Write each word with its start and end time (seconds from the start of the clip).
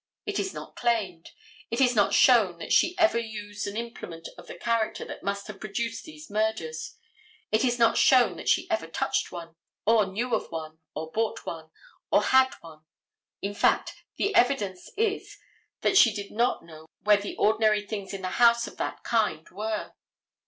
It 0.25 0.39
is 0.39 0.51
not 0.51 0.75
claimed. 0.75 1.29
It 1.69 1.79
is 1.79 1.93
not 1.95 2.11
shown 2.11 2.57
that 2.57 2.73
she 2.73 2.97
ever 2.97 3.19
used 3.19 3.67
an 3.67 3.77
implement 3.77 4.29
of 4.35 4.47
the 4.47 4.57
character 4.57 5.05
that 5.05 5.21
must 5.21 5.45
have 5.45 5.59
produced 5.59 6.05
these 6.05 6.27
murders. 6.27 6.95
It 7.51 7.63
is 7.63 7.77
not 7.77 7.97
shown 7.99 8.35
that 8.37 8.49
she 8.49 8.67
ever 8.71 8.87
touched 8.87 9.31
one, 9.31 9.57
or 9.85 10.07
knew 10.07 10.33
of 10.33 10.49
one, 10.51 10.79
or 10.95 11.11
bought 11.11 11.45
one, 11.45 11.69
or 12.11 12.23
had 12.23 12.55
one. 12.61 12.81
In 13.43 13.53
fact, 13.53 13.93
the 14.17 14.33
evidence 14.33 14.89
is 14.97 15.37
that 15.81 15.99
she 15.99 16.11
did 16.11 16.31
not 16.31 16.65
know 16.65 16.87
where 17.03 17.17
the 17.17 17.35
ordinary 17.35 17.85
things 17.85 18.11
in 18.11 18.23
the 18.23 18.29
house 18.41 18.65
of 18.65 18.77
that 18.77 19.03
kind 19.03 19.47
were. 19.51 19.93